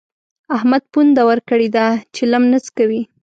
احمد 0.55 0.83
پونده 0.91 1.21
ورکړې 1.29 1.67
ده؛ 1.75 1.85
چلم 2.15 2.43
نه 2.53 2.59
څکوي. 2.65 3.01